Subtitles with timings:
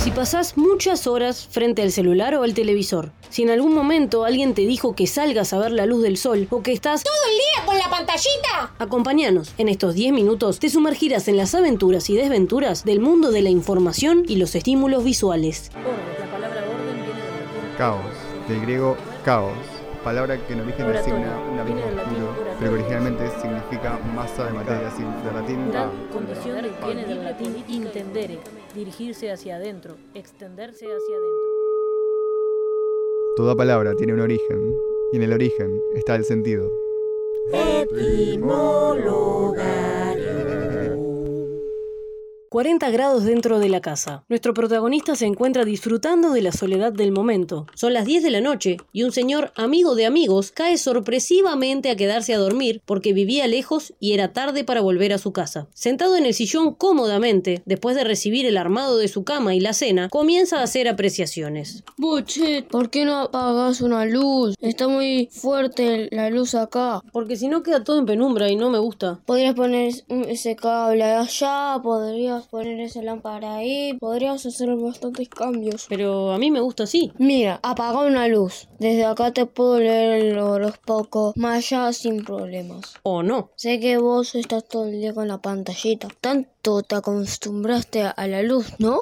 [0.00, 4.54] Si pasás muchas horas frente al celular o al televisor, si en algún momento alguien
[4.54, 7.36] te dijo que salgas a ver la luz del sol o que estás todo el
[7.36, 9.52] día con la pantallita, acompáñanos.
[9.58, 13.50] En estos 10 minutos te sumergirás en las aventuras y desventuras del mundo de la
[13.50, 15.70] información y los estímulos visuales.
[17.76, 18.00] Caos,
[18.48, 19.52] del griego caos,
[20.02, 24.88] palabra que en origen designa una misma oscuro, pero que originalmente significa masa de materia,
[24.88, 28.38] así, de latín La condición de viene del latín intendere,
[28.74, 31.50] dirigirse hacia adentro, extenderse hacia adentro.
[33.36, 34.74] Toda palabra tiene un origen,
[35.12, 36.70] y en el origen está el sentido.
[42.50, 44.24] 40 grados dentro de la casa.
[44.28, 47.68] Nuestro protagonista se encuentra disfrutando de la soledad del momento.
[47.76, 51.96] Son las 10 de la noche y un señor amigo de amigos cae sorpresivamente a
[51.96, 55.68] quedarse a dormir porque vivía lejos y era tarde para volver a su casa.
[55.74, 59.72] Sentado en el sillón cómodamente, después de recibir el armado de su cama y la
[59.72, 61.84] cena, comienza a hacer apreciaciones.
[61.98, 64.56] Bochet, ¿por qué no apagas una luz?
[64.60, 67.00] Está muy fuerte la luz acá.
[67.12, 69.20] Porque si no queda todo en penumbra y no me gusta.
[69.24, 75.86] Podrías poner ese cable allá, podrías poner esa lámpara ahí, podrías hacer bastantes cambios.
[75.88, 77.12] Pero a mí me gusta así.
[77.18, 78.68] Mira, apaga una luz.
[78.78, 82.94] Desde acá te puedo leer horóscopo más allá sin problemas.
[83.02, 83.50] ¿O no?
[83.56, 86.08] Sé que vos estás todo el día con la pantallita.
[86.20, 89.00] Tanto te acostumbraste a la luz, ¿no?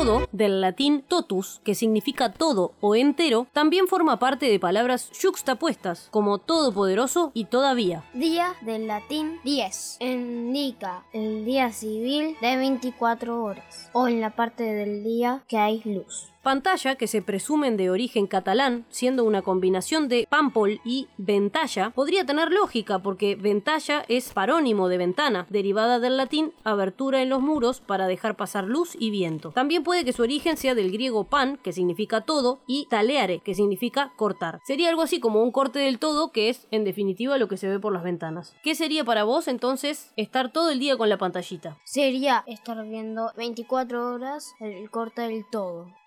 [0.00, 6.08] Todo, del latín totus, que significa todo o entero, también forma parte de palabras yuxtapuestas,
[6.10, 8.02] como todopoderoso y todavía.
[8.14, 9.98] Día del latín 10.
[10.00, 15.82] Indica el día civil de 24 horas o en la parte del día que hay
[15.84, 16.30] luz.
[16.42, 22.24] Pantalla, que se presumen de origen catalán, siendo una combinación de pampol y ventalla, podría
[22.24, 27.82] tener lógica porque ventalla es parónimo de ventana, derivada del latín abertura en los muros
[27.82, 29.50] para dejar pasar luz y viento.
[29.50, 33.54] También puede que su origen sea del griego pan, que significa todo, y taleare, que
[33.54, 34.60] significa cortar.
[34.64, 37.68] Sería algo así como un corte del todo, que es en definitiva lo que se
[37.68, 38.56] ve por las ventanas.
[38.62, 41.76] ¿Qué sería para vos entonces estar todo el día con la pantallita?
[41.84, 45.99] Sería estar viendo 24 horas el corte del todo.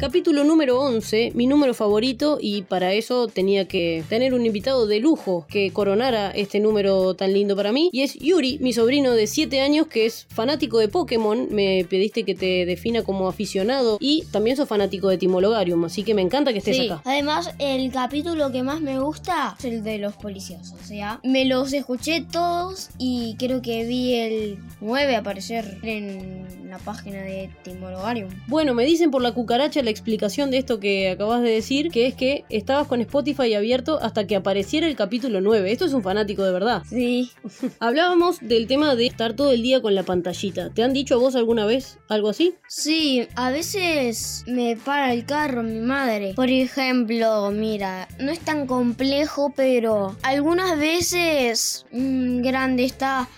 [0.00, 4.98] Capítulo número 11, mi número favorito y para eso tenía que tener un invitado de
[4.98, 9.26] lujo que coronara este número tan lindo para mí y es Yuri, mi sobrino de
[9.26, 14.24] 7 años que es fanático de Pokémon, me pediste que te defina como aficionado y
[14.30, 16.88] también sos fanático de Timologarium, así que me encanta que estés Sí.
[16.88, 17.02] acá.
[17.04, 20.72] Además, el capítulo que más me gusta es el de los policías.
[20.82, 26.78] O sea, me los escuché todos y creo que vi el 9 aparecer en la
[26.78, 28.30] página de Timologarium.
[28.46, 32.06] Bueno, me dicen por la cucaracha la explicación de esto que acabas de decir, que
[32.06, 35.70] es que estabas con Spotify abierto hasta que apareciera el capítulo 9.
[35.70, 36.82] Esto es un fanático de verdad.
[36.88, 37.30] Sí.
[37.80, 40.70] Hablábamos del tema de estar todo el día con la pantallita.
[40.70, 42.54] ¿Te han dicho a vos alguna vez algo así?
[42.68, 46.34] Sí, a veces me para el carro mi madre.
[46.34, 53.28] Por ejemplo, mira, no es tan complejo, pero algunas veces un grande está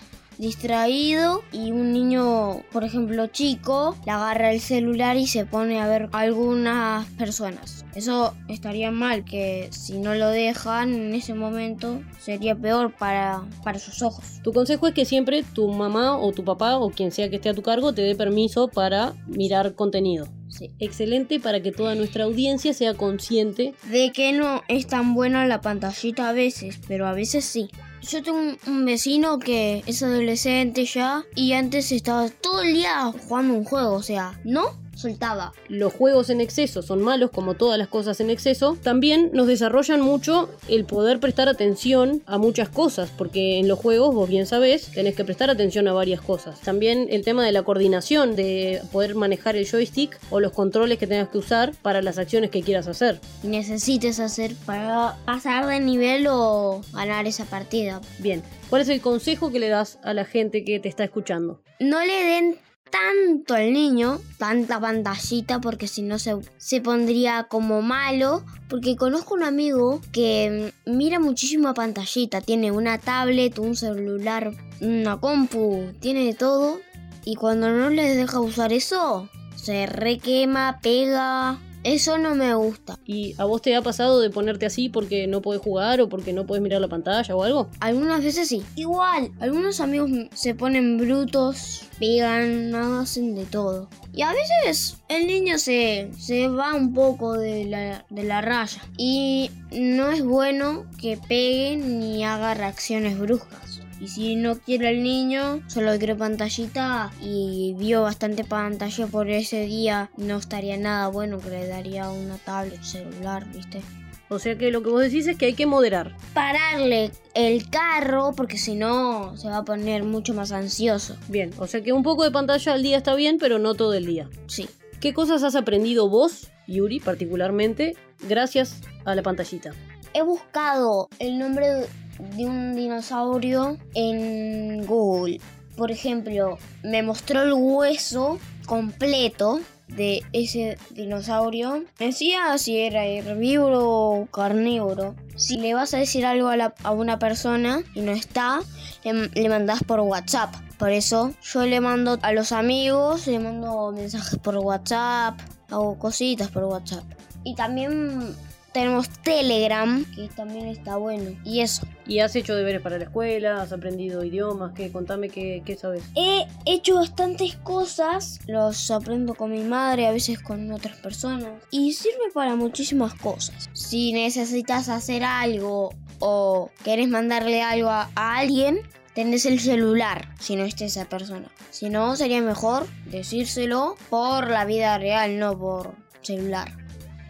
[0.43, 5.87] distraído y un niño, por ejemplo, chico, le agarra el celular y se pone a
[5.87, 7.85] ver algunas personas.
[7.95, 13.79] Eso estaría mal, que si no lo dejan en ese momento sería peor para, para
[13.79, 14.41] sus ojos.
[14.43, 17.49] Tu consejo es que siempre tu mamá o tu papá o quien sea que esté
[17.49, 20.27] a tu cargo te dé permiso para mirar contenido.
[20.49, 20.71] Sí.
[20.79, 23.73] Excelente para que toda nuestra audiencia sea consciente.
[23.89, 27.69] de que no es tan buena la pantallita a veces, pero a veces sí.
[28.07, 33.53] Yo tengo un, vecino que es adolescente ya y antes estaba todo el día jugando
[33.53, 35.53] un juego, o sea, no soltaba.
[35.67, 38.77] Los juegos en exceso son malos como todas las cosas en exceso.
[38.81, 44.13] También nos desarrollan mucho el poder prestar atención a muchas cosas, porque en los juegos,
[44.13, 46.59] vos bien sabés, tenés que prestar atención a varias cosas.
[46.61, 51.07] También el tema de la coordinación, de poder manejar el joystick o los controles que
[51.07, 53.19] tengas que usar para las acciones que quieras hacer.
[53.43, 58.01] Necesites hacer para pasar de nivel o ganar esa partida.
[58.19, 61.61] Bien, ¿cuál es el consejo que le das a la gente que te está escuchando?
[61.79, 62.57] No le den
[62.93, 68.43] tanto al niño, tanta pantallita, porque si no se, se pondría como malo.
[68.69, 75.19] Porque conozco un amigo que mm, mira muchísima pantallita, tiene una tablet, un celular, una
[75.19, 76.81] compu, tiene de todo.
[77.25, 82.97] Y cuando no les deja usar eso, se requema, pega Eso no me gusta.
[83.05, 86.33] ¿Y a vos te ha pasado de ponerte así porque no podés jugar o porque
[86.33, 87.69] no podés mirar la pantalla o algo?
[87.79, 88.63] Algunas veces sí.
[88.75, 93.89] Igual, algunos amigos se ponen brutos, pegan, hacen de todo.
[94.13, 98.81] Y a veces el niño se, se va un poco de la, de la raya.
[98.97, 103.82] Y no es bueno que pegue ni haga reacciones bruscas.
[104.03, 109.65] Y si no quiere el niño, solo quiere pantallita y vio bastante pantalla por ese
[109.65, 113.81] día, no estaría nada bueno que le daría una tablet, celular, ¿viste?
[114.27, 116.17] O sea que lo que vos decís es que hay que moderar.
[116.33, 121.15] Pararle el carro porque si no se va a poner mucho más ansioso.
[121.29, 123.93] Bien, o sea que un poco de pantalla al día está bien, pero no todo
[123.93, 124.29] el día.
[124.47, 124.67] Sí.
[124.99, 127.95] ¿Qué cosas has aprendido vos, Yuri, particularmente,
[128.27, 129.71] gracias a la pantallita?
[130.13, 131.87] He buscado el nombre
[132.19, 135.39] de un dinosaurio en Google.
[135.75, 141.83] Por ejemplo, me mostró el hueso completo de ese dinosaurio.
[141.99, 145.15] Decía si era herbívoro o carnívoro.
[145.35, 148.61] Si le vas a decir algo a, una persona y no está,
[149.03, 150.53] le, le mandás por WhatsApp.
[150.77, 155.39] Por eso yo le mando a los amigos, le mando mensajes por WhatsApp,
[155.69, 157.03] hago cositas por WhatsApp.
[157.43, 158.35] Y también
[158.73, 161.31] tenemos Telegram, que también está bueno.
[161.43, 161.87] Y eso.
[162.05, 163.61] ¿Y has hecho deberes para la escuela?
[163.61, 164.73] ¿Has aprendido idiomas?
[164.73, 164.91] ¿Qué?
[164.91, 166.03] Contame qué, qué sabes.
[166.15, 171.93] He hecho bastantes cosas, los aprendo con mi madre, a veces con otras personas, y
[171.93, 173.69] sirve para muchísimas cosas.
[173.73, 178.81] Si necesitas hacer algo o querés mandarle algo a, a alguien,
[179.13, 181.49] tenés el celular, si no esté esa persona.
[181.69, 186.82] Si no, sería mejor decírselo por la vida real, no por celular.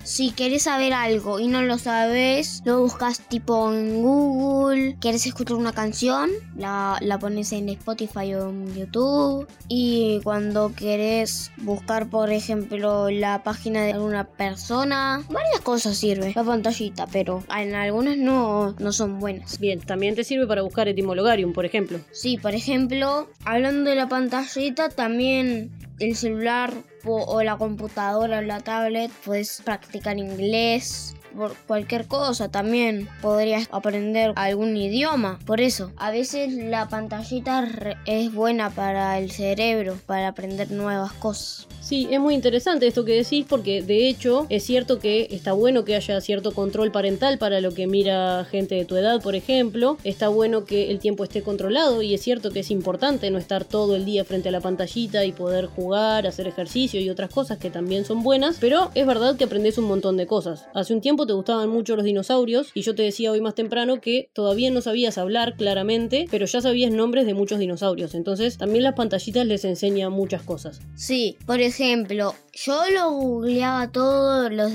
[0.04, 4.98] Si querés saber algo y no lo sabes, lo buscas tipo en Google.
[5.00, 6.30] ¿Quieres escuchar una canción?
[6.58, 9.48] La, la pones en Spotify o en YouTube.
[9.70, 16.44] Y cuando querés buscar, por ejemplo, la página de alguna persona, varias cosas sirve la
[16.44, 19.58] pantallita, pero en algunas no, no son buenas.
[19.58, 22.00] Bien, también te sirve para buscar etimologarium, por ejemplo.
[22.12, 25.72] Sí, por ejemplo, hablando de la pantallita, también
[26.04, 26.74] el celular
[27.06, 31.16] o, la computadora o la tablet, puedes practicar inglés.
[31.36, 35.40] Por cualquier cosa también podrías aprender algún idioma.
[35.46, 37.68] Por eso, a veces la pantallita
[38.06, 41.68] es buena para el cerebro, para aprender nuevas cosas.
[41.84, 45.84] Sí, es muy interesante esto que decís porque de hecho es cierto que está bueno
[45.84, 49.98] que haya cierto control parental para lo que mira gente de tu edad, por ejemplo.
[50.06, 53.66] Está bueno que el tiempo esté controlado y es cierto que es importante no estar
[53.66, 57.58] todo el día frente a la pantallita y poder jugar, hacer ejercicio y otras cosas
[57.58, 60.66] que también son buenas, pero es verdad que aprendes un montón de cosas.
[60.74, 64.02] Hace un tiempo te gustaban mucho los dinosaurios y yo te decía hoy más temprano
[64.02, 68.16] que todavía no sabías hablar claramente, pero ya sabías nombres de muchos dinosaurios.
[68.16, 70.81] Entonces también las pantallitas les enseñan muchas cosas.
[70.96, 74.72] Sí, por ejemplo, yo lo googleaba todos los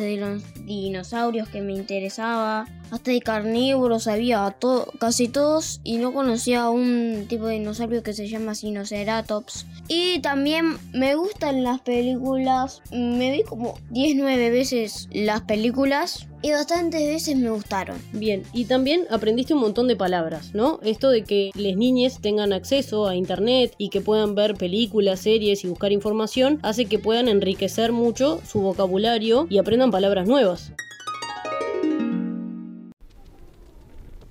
[0.66, 4.56] dinosaurios que me interesaba, hasta de carnívoros sabía
[4.98, 9.66] casi todos y no conocía un tipo de dinosaurio que se llama Sinoceratops.
[9.86, 17.06] Y también me gustan las películas, me vi como 19 veces las películas y bastantes
[17.06, 17.98] veces me gustaron.
[18.12, 20.78] Bien, y también aprendiste un montón de palabras, ¿no?
[20.82, 25.64] Esto de que las niñas tengan acceso a internet y que puedan ver películas, series
[25.64, 30.72] y buscar información, hace que puedan enriquecer mucho su vocabulario y aprendan palabras nuevas.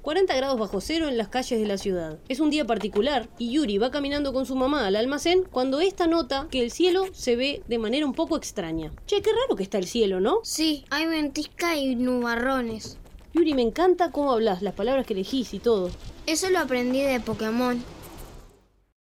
[0.08, 2.18] 40 grados bajo cero en las calles de la ciudad.
[2.30, 6.08] Es un día particular y Yuri va caminando con su mamá al almacén cuando esta
[6.08, 8.90] nota que el cielo se ve de manera un poco extraña.
[9.06, 10.40] Che, qué raro que está el cielo, ¿no?
[10.44, 12.98] Sí, hay ventisca y nubarrones.
[13.34, 15.92] Yuri, me encanta cómo hablas, las palabras que elegís y todo.
[16.26, 17.84] Eso lo aprendí de Pokémon.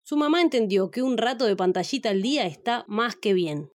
[0.03, 3.72] Su mamá entendió que un rato de pantallita al día está más que bien.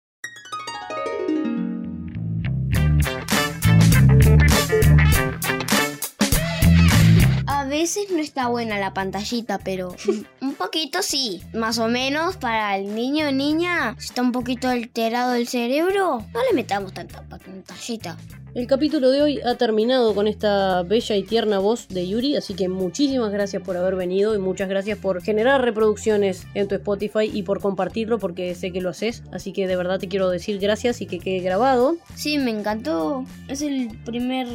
[7.73, 9.95] Veces no está buena la pantallita, pero
[10.41, 11.41] un poquito sí.
[11.53, 16.23] Más o menos para el niño o niña, si está un poquito alterado el cerebro,
[16.33, 18.15] no le metamos tanta pantallita.
[18.53, 22.53] El capítulo de hoy ha terminado con esta bella y tierna voz de Yuri, así
[22.53, 27.31] que muchísimas gracias por haber venido y muchas gracias por generar reproducciones en tu Spotify
[27.33, 30.59] y por compartirlo porque sé que lo haces, así que de verdad te quiero decir
[30.59, 31.97] gracias y que quede grabado.
[32.13, 33.25] Sí, me encantó.
[33.47, 34.47] Es el primer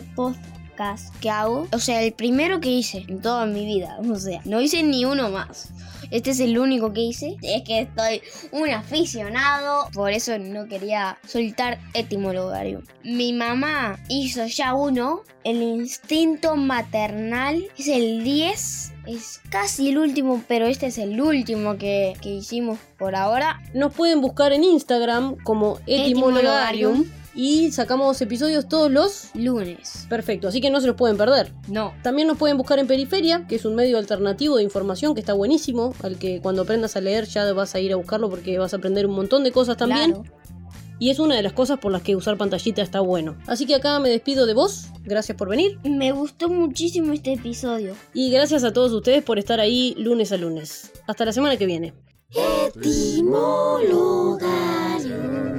[0.78, 1.66] podcast que hago.
[1.72, 3.98] O sea, el primero que hice en toda mi vida.
[4.08, 5.70] O sea, no hice ni uno más.
[6.10, 7.36] Este es el único que hice.
[7.42, 9.88] Es que estoy un aficionado.
[9.92, 12.82] Por eso no quería soltar etimologarium.
[13.04, 15.22] Mi mamá hizo ya uno.
[15.44, 18.92] El instinto maternal es el 10.
[19.06, 23.60] Es casi el último, pero este es el último que, que hicimos por ahora.
[23.74, 27.02] Nos pueden buscar en Instagram como etimologarium.
[27.02, 27.17] Etimologarium.
[27.38, 30.06] Y sacamos episodios todos los lunes.
[30.08, 31.52] Perfecto, así que no se los pueden perder.
[31.68, 31.94] No.
[32.02, 35.34] También nos pueden buscar en Periferia, que es un medio alternativo de información que está
[35.34, 38.74] buenísimo, al que cuando aprendas a leer ya vas a ir a buscarlo porque vas
[38.74, 40.14] a aprender un montón de cosas también.
[40.14, 40.28] Claro.
[40.98, 43.38] Y es una de las cosas por las que usar pantallita está bueno.
[43.46, 44.88] Así que acá me despido de vos.
[45.04, 45.78] Gracias por venir.
[45.84, 47.94] Me gustó muchísimo este episodio.
[48.14, 50.90] Y gracias a todos ustedes por estar ahí lunes a lunes.
[51.06, 51.94] Hasta la semana que viene.
[52.74, 55.57] Etimologario.